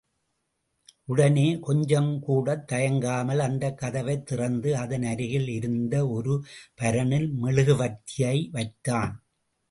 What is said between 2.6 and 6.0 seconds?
தயங்காமல் அந்தக் கதவைத் திறந்து அதன் அருகில் இருந்த